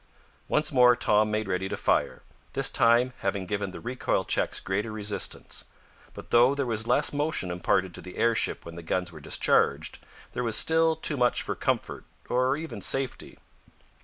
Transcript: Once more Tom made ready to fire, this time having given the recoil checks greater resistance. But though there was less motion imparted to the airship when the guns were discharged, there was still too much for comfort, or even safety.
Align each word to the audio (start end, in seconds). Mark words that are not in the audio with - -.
Once 0.47 0.71
more 0.71 0.95
Tom 0.95 1.29
made 1.29 1.47
ready 1.47 1.69
to 1.69 1.77
fire, 1.77 2.23
this 2.53 2.71
time 2.71 3.13
having 3.19 3.45
given 3.45 3.69
the 3.69 3.79
recoil 3.79 4.25
checks 4.25 4.59
greater 4.59 4.91
resistance. 4.91 5.65
But 6.15 6.31
though 6.31 6.55
there 6.55 6.65
was 6.65 6.87
less 6.87 7.13
motion 7.13 7.51
imparted 7.51 7.93
to 7.93 8.01
the 8.01 8.17
airship 8.17 8.65
when 8.65 8.75
the 8.75 8.81
guns 8.81 9.11
were 9.11 9.19
discharged, 9.21 9.99
there 10.33 10.41
was 10.41 10.57
still 10.57 10.95
too 10.95 11.17
much 11.17 11.43
for 11.43 11.53
comfort, 11.53 12.05
or 12.29 12.57
even 12.57 12.81
safety. 12.81 13.37